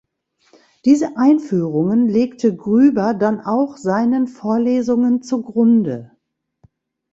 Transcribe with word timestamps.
Diese 0.83 1.15
"Einführungen" 1.15 2.09
legte 2.09 2.55
Grueber 2.55 3.13
dann 3.13 3.39
auch 3.39 3.77
seinen 3.77 4.25
Vorlesungen 4.25 5.21
zugrunde. 5.21 6.17